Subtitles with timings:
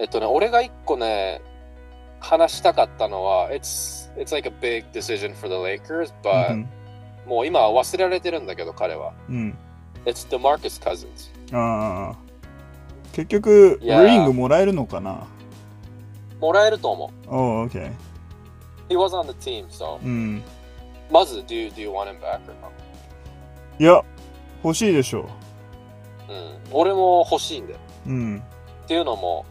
[0.00, 1.42] えっとね、俺が一個ね、
[2.20, 6.68] 話したかったのは、It's, it's like a big decision for the Lakers, う but、ん
[7.26, 9.12] もう今は忘れられてるんだけど、彼は。
[9.28, 9.58] うん。
[10.06, 11.30] It's DeMarcus Cousins.
[11.54, 12.16] ああ。
[13.12, 15.26] 結局、いやーリングもらえるのかな
[16.40, 17.34] もらえると思う。
[17.34, 17.92] おう、OK。
[18.88, 19.98] He was on the team, so.
[20.02, 20.42] うん。
[21.10, 22.70] まず、do you, do you want him back or not?
[23.78, 24.02] いや、
[24.64, 25.28] 欲しいでしょ
[26.28, 26.58] うん。
[26.72, 27.78] 俺も欲しいんだよ。
[28.06, 28.10] う。
[28.10, 28.42] うん。
[28.84, 29.44] っていうのも、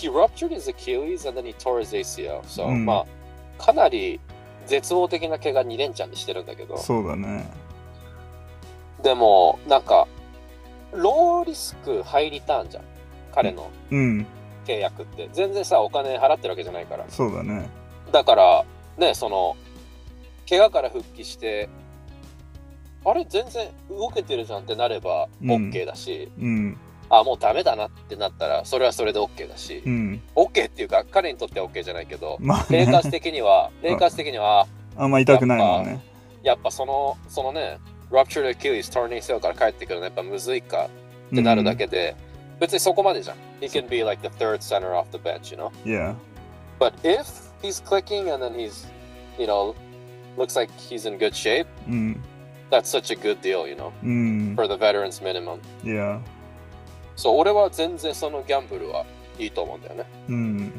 [0.00, 2.42] he ruptured his Achilles and then he tore his ACL.
[2.44, 3.04] So、うんま
[3.58, 4.20] あ、かなり
[4.66, 7.50] 絶望的な怪我2連チャンにしてるんだけど、そうだね。
[9.02, 10.06] でも、なんか、
[10.92, 12.84] ローリスクハイリターンじゃん。
[13.32, 14.26] 彼のうん。
[14.66, 15.28] 契約って。
[15.32, 17.04] 全然さ、お金払ってるわけじゃないから。
[17.08, 17.68] そうだね。
[18.12, 18.64] だから、
[18.98, 19.56] ね、その、
[20.48, 21.68] 怪我から復帰して、
[23.04, 26.76] あれ、全然動けてるじゃんってなればうん OK だし、うん。
[27.10, 30.22] あ、もうダメだなってなったら、それはそれで OK だし、うん。
[30.36, 32.86] OK っていうか、彼にとっては OK じゃないけど、まあね。
[33.10, 36.00] 的には、レイカーズ的には、あんま痛くないもんね。
[36.44, 37.78] やっぱその、そのね、
[38.10, 40.88] Ruptured Achilles、Torn ACL から帰ってくるのやっぱむずいか
[41.32, 42.16] ってなるだけで、
[42.60, 43.36] 別にそこまでじゃん。
[43.60, 45.70] He can be like the third center off the bench, you know?
[45.84, 45.92] うん。
[45.92, 46.14] Yeah.
[46.78, 47.24] But if
[47.60, 48.86] he's clicking and then he's,
[49.38, 49.74] you know,
[50.36, 52.22] looks like he's in good shape, うん。
[52.70, 54.54] that's such a good deal, you know, うん。
[54.56, 55.58] for the veterans minimum.
[55.82, 56.20] Yeah.
[57.20, 59.04] そう、俺は全然そのギャンブルは
[59.38, 60.04] いいと思うんだよね。
[60.30, 60.72] うん。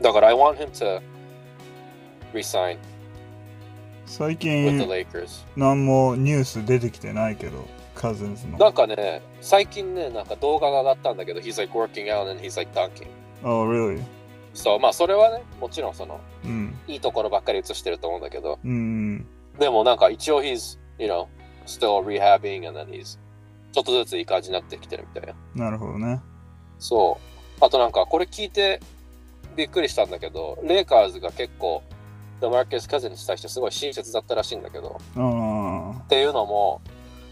[0.00, 1.02] だから、I want him to
[2.32, 2.78] resign
[4.06, 4.78] 最近.
[5.56, 8.56] 何もニュース出てきてないけど、カズンズの。
[8.56, 13.08] なんかね、最近ね、なんか動画が上がったんだけど、he's like working out and he's like dunking.
[13.42, 14.00] Oh, really?
[14.52, 16.78] そう、まあそれはね、もちろんその、うん。
[16.86, 19.26] いいところばっかり映してると思うんだけど、うん。
[19.58, 21.26] でもなんか一応 he's, you know,
[21.66, 23.18] still rehabbing and then he's
[23.74, 25.64] ちょっとずついい感じになってきてるみたいな。
[25.64, 26.20] なるほどね。
[26.78, 27.18] そ
[27.60, 27.64] う。
[27.64, 28.80] あとなんかこれ聞いて
[29.56, 31.82] びっくりしたんだけど、レイカーズが結構、
[32.40, 36.82] デマーケス・カズに対してすごい親切だったらしいんだけど、あっていうのも、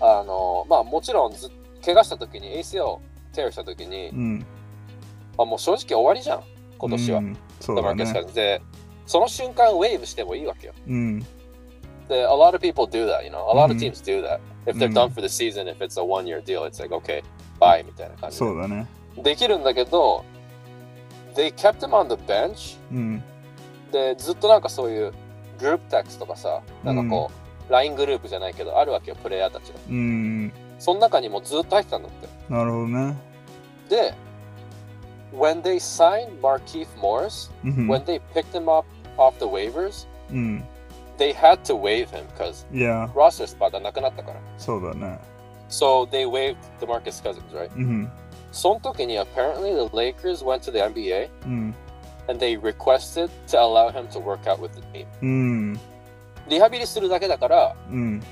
[0.00, 1.50] あの、まあもちろんず
[1.84, 2.98] 怪我した時に ACL
[3.32, 4.16] テアした時にあ。
[4.16, 4.38] う、ん。
[5.36, 6.42] まあ、もう正直終わりじゃん、
[6.78, 7.18] 今年は。
[7.18, 8.26] うんそうだデマーケス・カね。
[8.28, 8.62] ズで、
[9.06, 10.74] その瞬間ウェーブしてもいいわけよ。
[10.86, 11.20] うん。
[12.08, 14.38] で、a lot of people do that, you know, a lot of うん teams do that.
[14.66, 16.94] If they're うん done for the season, if it's a one year deal, it's like,
[16.94, 17.22] okay,
[17.60, 18.44] bye みたいな感じで。
[18.46, 18.86] そうだね。
[19.22, 20.24] できるんだけど、
[21.34, 23.22] they kept him on the bench うん。
[23.92, 25.12] で、ずっとなんかそういう
[25.58, 27.30] グループテクスとかさ、なんかこ
[27.68, 29.78] う、LINE グループじゃないけど、あるわけよ、プレイヤーたちが。
[29.88, 30.52] うん。
[30.78, 32.28] その中にもずっと入ってたんだって。
[32.52, 33.16] なるほどね。
[33.88, 34.14] で、
[35.32, 37.88] when they signed Markeith Morris, うん。
[37.88, 38.86] when they picked him up
[39.16, 40.64] off the waivers, うん。
[41.17, 44.39] they had to waive him because いや、 roster spot がなくなったから。
[44.57, 45.19] そうだね。
[45.69, 47.69] So they waived DeMarcus Cousins, right?
[47.75, 48.11] うん。
[48.51, 51.75] その時に apparently the Lakers went to the NBA うん。
[52.27, 55.05] and they requested to allow him to work out with the team.
[55.21, 55.79] うん。
[56.47, 58.23] リハビリするだけだから、うん。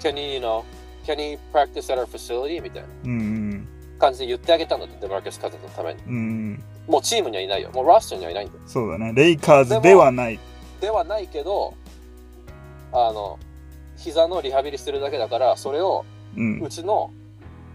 [0.00, 0.62] can he, you know,
[1.04, 2.62] can he practice at our facility?
[2.62, 3.68] みたいなうん。
[3.98, 6.02] 感じで言ってあげたんだって、デマーケス・カズンのために。
[6.06, 6.62] うん。
[6.86, 7.70] もうチームにはいないよ。
[7.72, 8.60] もうラストにはいないんだよ。
[8.66, 9.12] そうだね。
[9.14, 10.38] レイカーズではない。
[10.80, 11.74] ではないけど、
[12.91, 13.39] あの、
[13.97, 16.69] 膝のリハビリするだけだから、それをうんう。
[16.69, 17.11] ちの、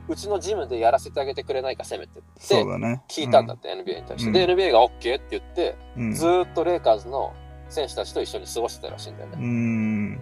[0.08, 2.20] うちのジムでやらせてあげてくれないか、せめて。
[2.20, 3.02] ってそうだね。
[3.08, 4.26] 聞いたんだって、NBA に対して。
[4.28, 6.12] うんで、NBA が OK って言って、うん。
[6.12, 7.32] ずーっとレイカーズの
[7.68, 9.36] 選手たちと一緒に過ごしてたらしいんだよね。
[9.40, 10.20] うん。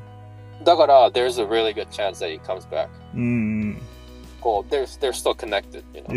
[0.65, 2.89] だから、there's a really good chance that he comes back.
[3.15, 3.81] うん。
[4.41, 6.15] こう、they're, they're still connected, you know.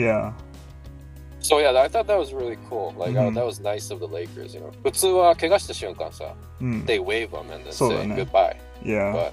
[1.44, 2.94] いや、So yeah, I thought that was really cool.
[3.00, 3.34] Like, oh, Mhm.
[3.36, 4.72] that was nice of the Lakers, you know.
[4.84, 6.84] 普通は怪我した瞬間さ、うん。
[6.86, 8.56] they wave them and then そうだ say ね goodbye.
[8.84, 9.32] いや、But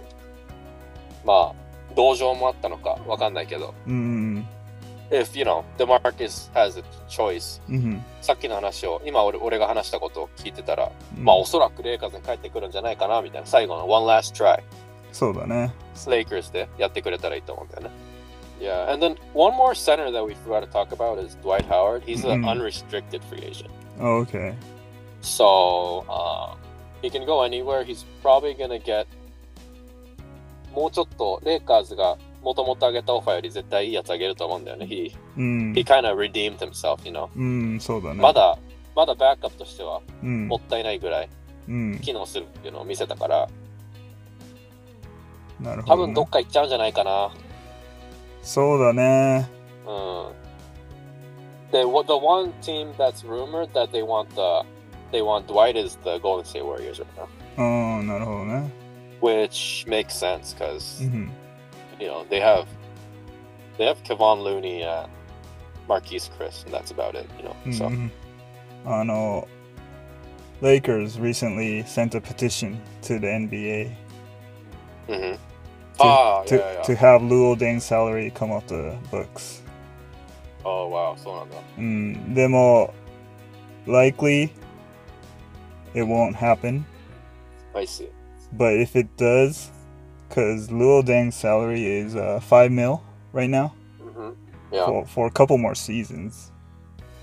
[1.24, 1.52] まあ、
[1.96, 4.46] 同情もあったのかわかんないけど、うん。
[5.10, 8.04] if, you know, DeMarcus has a choice, うん。
[8.20, 14.60] さっきの話を、今俺俺が話したことを聞いてたら、まあおそらくレイカーズに帰ってくるんじゃないかなみたいな、最後の one last try、
[15.12, 15.72] そうだね。
[16.08, 17.90] レイカーズでやってくれたらいいと思うんだよね。
[18.60, 22.02] Yeah, and then one more center that we forgot to talk about is Dwight Howard.
[22.06, 22.48] He's an Mhm.
[22.50, 23.70] unrestricted free agent.
[24.00, 24.54] OK。
[25.20, 26.56] So um,
[27.02, 27.84] he can go anywhere.
[27.84, 29.06] He's probably gonna get
[30.74, 34.86] もうちょっとレイカーズがもともと上げたオファーより絶対いいやつあげると思うんだよね。
[34.86, 35.72] He, うん。
[35.72, 37.28] he kind of redeemed himself, you know.
[37.36, 38.20] うん、そうだね。
[38.20, 38.58] まだ、
[38.94, 40.56] まだバックアップとしてはうんも。
[40.56, 41.28] ったいないぐらい
[41.68, 41.98] うん。
[42.00, 43.48] 機能するっていうのを見せたから、
[45.60, 46.02] なるほど、ね。
[46.02, 47.30] 多分どっか行っちゃうんじゃないかな。
[48.43, 49.49] そうだね。
[49.85, 50.31] う
[51.69, 51.71] ん。
[51.71, 54.65] で、what- the one team that's rumored that they want the
[55.11, 57.05] they want Dwight is the Golden State Warriors right
[57.57, 58.69] now, うん、なるほどね。
[59.21, 61.31] which makes sense because うん。
[61.99, 62.65] you know they have
[63.77, 65.09] they have Kevon Looney and
[65.87, 67.27] Marquise Chris, and that's about it.
[67.37, 68.09] You know, うん so
[68.85, 69.47] あの、
[70.61, 73.91] Lakers recently sent a petition to the NBA
[75.09, 75.15] う
[75.93, 76.03] んうん。
[76.03, 79.63] to, ああ、い to, やいや to have Luol Deng's salary come off the books.
[80.63, 81.57] ああ、わそうなんだ。
[81.77, 82.93] うん、でも、
[83.87, 84.49] likely
[85.93, 86.83] it won't happen.
[87.73, 88.09] I see.
[88.55, 89.71] But if it does,
[90.27, 93.01] because Luol Deng's salary is uh, 5 mil
[93.33, 94.35] right now うんうん。
[94.71, 96.51] いや、 for, for a couple more seasons.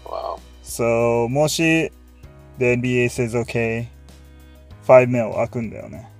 [0.04, 1.90] わ So, もし
[2.58, 3.86] the NBA says okay,
[4.86, 6.10] 5 mil 開くんだよね。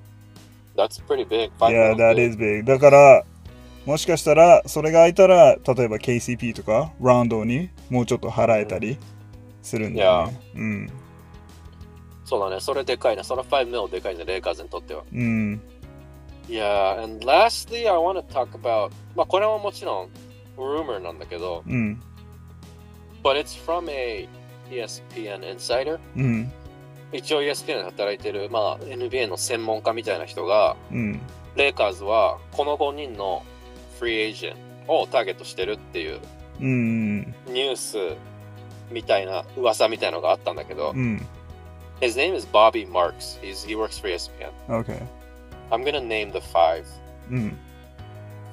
[0.76, 1.52] That's pretty big.
[1.60, 2.64] Yeah, that is big.
[2.64, 3.24] だから、
[3.86, 8.98] もしかしたら、それが開いたら、例えば KCP とか、ラウンドにもうちょっと払えたり
[9.62, 10.40] するんだよね。
[10.56, 10.90] うん。
[12.26, 13.24] そうだね、それでかいね。
[13.24, 15.04] その5 mil でかいね、レイカーズにとっては。
[15.12, 15.62] うん。
[16.48, 20.10] Yeah, and lastly, I want to talk about, まあこれはもちろん
[20.58, 22.02] rumor なんだけど、うん。
[23.24, 24.28] but it's from a
[24.70, 26.00] ESPN insider.
[26.16, 26.52] うん。
[27.14, 31.20] 一応 ESPN で働いてる、まあ、NBA の専門家みたいな人が、うん。
[31.56, 33.44] レイカーズはこの5人の
[34.00, 36.20] フリーエージェントをターゲットしてるっていう
[36.62, 37.20] うん。
[37.20, 37.98] ニュース
[38.90, 41.26] みたいな噂みたいのがあったんだけど、うん。
[42.00, 43.40] His name is Bobby Marks.
[43.42, 44.52] He's, he works for E ESPN.
[44.70, 45.02] Okay.
[45.70, 46.86] I'm gonna name the five
[47.30, 47.58] うん。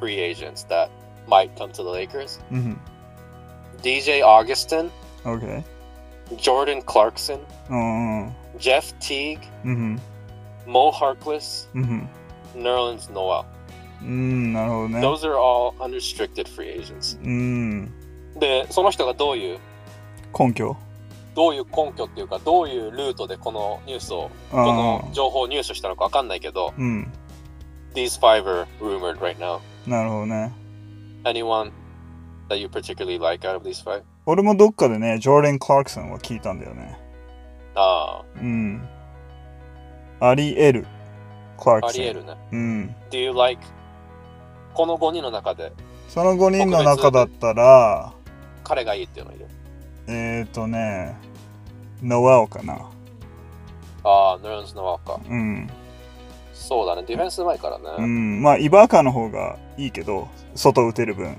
[0.01, 0.89] free agents that
[1.29, 2.41] might come to the Lakers.
[2.51, 2.81] うん。
[3.83, 4.91] DJ Augustin,
[5.25, 5.63] Okay.
[6.37, 7.39] Jordan Clarkson,
[7.71, 8.35] うん。
[8.59, 10.01] Jeff Teague, うん。
[10.67, 12.09] Mo Harkless, うん。
[12.55, 13.45] Nerlens Noel.
[14.03, 14.53] うん。
[14.53, 15.01] なるほどね。
[15.01, 17.19] Those are all unrestricted free agents.
[17.23, 17.93] うん。
[18.39, 19.59] で、その人がどういう、
[20.39, 20.77] 根拠
[21.35, 26.75] どういう根拠っていうか、どういうルートでこのニュースを、こあの情報を入手したのかわかんないけど、あ。
[26.77, 27.13] うん。
[27.95, 29.61] These five are rumored right now.
[29.87, 30.53] なるほどね。
[31.25, 31.73] Anyone
[32.49, 34.03] that you particularly like out of these five?
[34.27, 37.08] 俺もどっかでね、ジョーデン・クラークソンは聞いたんだよね。
[37.81, 38.89] あうん。
[40.21, 40.87] あり得る。
[41.59, 41.87] クラーあ、ク。
[41.89, 42.37] あり得るね。
[42.53, 42.97] うん。
[43.11, 43.63] Do you like
[44.75, 45.73] この5人の中で？
[46.09, 48.13] その5人の中だったら、
[48.65, 49.47] 彼がいいっていうのいる
[50.09, 51.17] えっ、ー、とね、
[52.03, 52.91] ノエルかな。
[54.05, 55.29] ああ、ヌルンズのワーカー。
[55.29, 55.71] うん。
[56.55, 57.85] そうだね、ディフェンスうまいからね。
[57.99, 58.43] うん。
[58.43, 61.37] まあ、イバーカーの方がいいけど、外打てる分。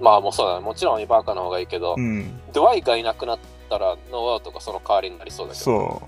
[0.00, 2.40] まあもうそうだね、もちろんイバーカの方がいいけど、うん。
[2.52, 3.38] ドワイがいなくなっ
[3.72, 6.02] たらノーアウトがその代わりになりそうだけど、そ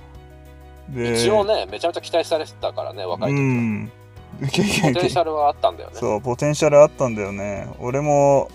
[0.90, 0.94] う。
[0.94, 3.40] で、一応ね、めちゃめちゃ期待されてたからね、若い時は。
[3.40, 3.92] うん。
[4.40, 5.96] ポテンシャルはあったんだよね。
[5.96, 7.68] そう、ポテンシャルあったんだよね。
[7.78, 8.50] 俺も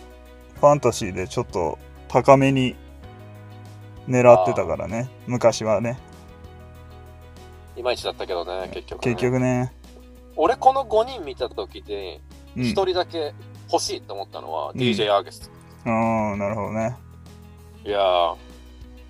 [0.60, 2.76] ファンタジーでちょっと高めに
[4.08, 5.10] 狙ってたからね。
[5.26, 5.98] 昔はね。
[7.76, 9.12] いまいちだったけどね、結局、ね。
[9.12, 9.74] 結局ね。
[10.36, 12.22] 俺この5人見た時に、
[12.56, 13.34] うん1人だけ
[13.72, 15.50] 欲しいと思ったのは、うん DJ アーゲス
[15.84, 15.90] ト。
[15.90, 16.96] ああ、なるほどね。
[17.86, 18.36] いやー、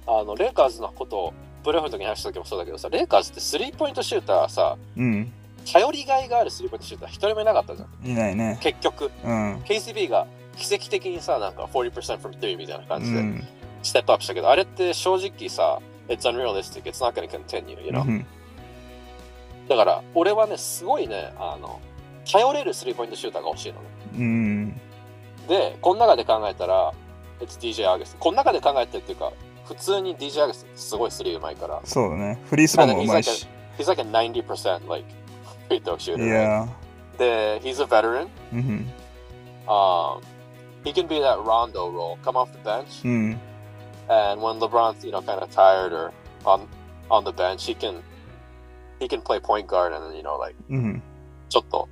[0.09, 1.33] あの、レイカーズのことを、
[1.63, 5.31] プレーオフの時に話した時もそうだけどさ、レイカーズってスリーポイントシューターさ、うん。
[5.71, 8.07] 頼りがいがあるスリーポイントシューター一人もいなかったじゃん。
[8.07, 8.57] いないね。
[8.61, 9.57] 結局、うん。
[9.59, 10.25] KCB が
[10.57, 13.47] 奇跡的にさ、なんか40% from 3みたいなう感じでん。
[13.83, 18.03] ステップアップしたけど、あれって正直さ、It's unrealistic, it's not gonna continue, you know?
[18.03, 18.25] うん
[19.69, 21.79] だから、俺はね、すごいね、あの、
[22.29, 23.87] 頼れるスリーポイントシューターが欲しいのね。
[24.17, 24.81] うん。
[25.47, 26.91] で、この中で考えたら、
[27.39, 28.19] It's DJ アーゲスト。
[28.19, 29.31] この中で考えてるっていうか、
[29.68, 32.38] 普通に DJ アーゲストってすごいスリーうまいから、そうだね。
[32.50, 33.46] フリースローもうまいし。
[33.78, 35.04] He's like a 90% like
[35.68, 36.16] free throw い shooter.
[36.18, 36.26] right?
[36.26, 36.68] や
[37.18, 38.28] で、He's a veteran.
[38.52, 38.92] うん。
[39.66, 40.20] Um,
[40.84, 43.40] he can be that Rondo role, come off the bench, うん。
[44.08, 46.12] and when LeBron's you know kind of tired or
[46.44, 46.66] on
[47.08, 48.02] on the bench, he can
[49.00, 51.02] he can play point guard and you know like うん。
[51.48, 51.88] ちょっと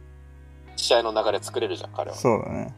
[0.77, 2.17] 試合の流れ作れるじゃん彼は。
[2.17, 2.75] そうだね。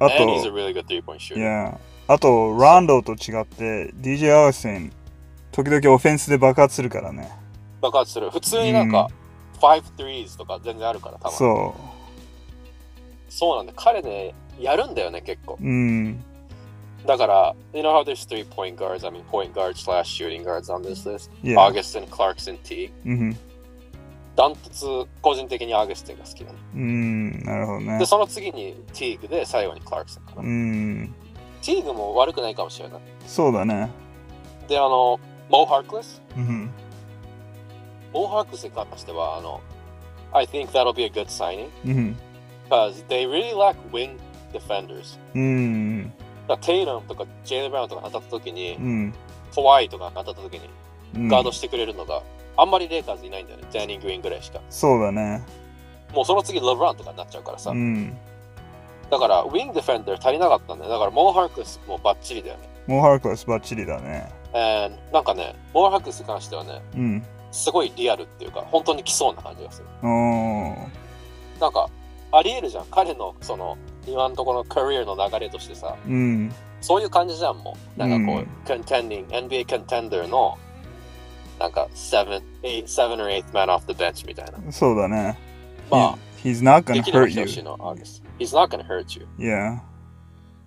[0.00, 1.38] あ And he's a と、 really good three point い shooter.
[1.38, 1.78] や、
[2.09, 4.91] あと、ランドと違って、DJ アーセン、
[5.51, 7.29] 時々オフェンスで爆発するからね。
[7.81, 8.31] 爆発する。
[8.31, 9.11] 普通になんか、
[9.59, 11.37] 5 threes とか全然あるから多分。
[11.37, 13.73] そうそなんだ。
[13.75, 15.59] 彼ね、やるんだよね結構。
[15.61, 15.63] う。
[15.63, 16.19] うん。
[17.05, 21.07] だから、you know how there's three point guards, I mean point guards slash shooting guards on this
[21.07, 21.29] list?
[21.43, 22.91] いや、Augustin, Clarkson, T.
[23.05, 23.37] うん。
[24.35, 24.85] ダントツ
[25.21, 26.57] 個人的にアーゲスティンが好きだね。
[26.73, 27.43] うん。
[27.43, 28.07] なるほどねで、。
[28.07, 30.41] その次にティーグで最後にクラークソンかな。
[30.41, 31.13] うん。
[31.61, 32.99] ティーグも悪くないかもしれない。
[33.25, 33.89] そうだね。
[34.67, 36.69] で、あの、モー・ハークレスうん。
[38.13, 39.61] モー・ハークレスに関しては、あの、
[40.31, 42.17] I think that'll be a good signing うん。
[42.69, 44.17] because they really lack wing
[44.53, 45.17] defenders.
[45.35, 46.13] うん。
[46.61, 49.13] テイラムとかジェイレ・ブラウンとか当たった時にう、ん。
[49.55, 50.69] ホワイトが当たった時に
[51.15, 52.21] うんガードしてくれるのが、
[52.57, 53.65] あんまりレイカーズいないんだよね。
[53.73, 54.59] ダニー・グリーンぐらいしか。
[54.69, 55.43] そうだね。
[56.13, 57.71] もうその次、レブランとかになっちゃうからさ。
[57.71, 58.15] うん。
[59.09, 60.91] だから、ウィングディフェンダー足りなかったんだよ。
[60.91, 62.69] だから、モー・ハークレスもバッチリだよね。
[62.87, 64.31] モーハークはバッチリだね。
[64.53, 67.23] And なんかね、モーハクスに関してはね、うん。
[67.51, 69.87] すごいリアルっていうか、本当に来そうな感じがする。
[71.59, 71.89] なんか、
[72.31, 72.85] ありえるじゃん。
[72.91, 76.53] 彼の、その、今のところのカリアの流れとしてさ、うん。
[76.81, 77.99] そういう感じじゃん、もう。
[77.99, 80.57] なんかこう、うん contending、NBA contender の、
[81.59, 84.71] なんか、seven, eight, seven or eighth man off the bench みたいな。
[84.71, 85.37] そうだね。
[85.91, 87.45] まあ、He- he's not gonna hurt you.
[88.39, 89.27] He's not gonna hurt you.
[89.37, 89.79] Yeah.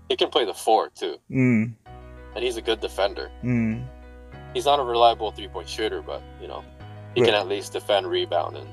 [0.09, 1.19] He can play the four too.
[1.31, 1.77] うん。
[2.35, 3.31] And he's a good defender.
[3.43, 3.89] うん。
[4.55, 6.63] He's not a reliable three point shooter, but, you know,
[7.15, 8.67] he can at least defend, rebound, and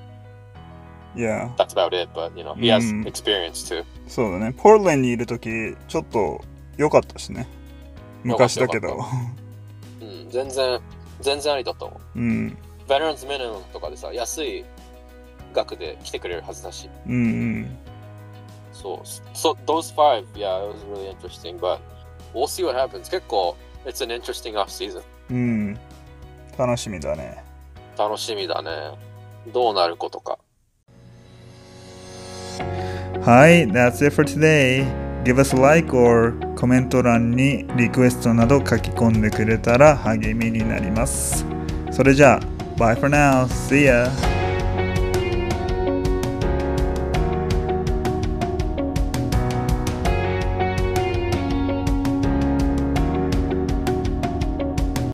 [1.15, 1.50] Yeah.
[1.56, 2.10] that's about it.
[2.13, 3.08] But, you know, he has Mm.
[3.08, 3.86] experience too.
[4.08, 4.53] そうだね。
[4.53, 5.50] ポートランドにいるとき、
[5.88, 6.41] ちょっと
[6.77, 7.48] 良かったしね。
[8.24, 9.00] 昔だけど。
[10.01, 10.79] うん、全然、
[11.22, 12.20] 全然ありだと思う。
[12.20, 12.50] うん。
[12.50, 14.65] ベテランズミニマムとかでさ、安い
[15.53, 16.89] 額で来てくれるはずだし。
[17.08, 17.77] うんうん。
[18.81, 19.07] そう。
[19.36, 21.79] So, those five, yeah, it was really interesting, but
[22.33, 23.09] we'll see what happens.
[23.09, 23.55] 結構、
[23.86, 25.01] it's an interesting off season.
[25.29, 25.77] うん。
[26.57, 27.43] 楽しみだね。
[27.98, 28.71] 楽しみだね。
[29.53, 30.38] どうなることか。
[33.21, 34.86] はい、That's it for today.
[35.24, 41.45] Give us a like or コメント欄にリクエストなど書き込んでくれたら励みになります。
[41.91, 43.45] それじゃあ、Bye for now.
[43.48, 44.38] See ya!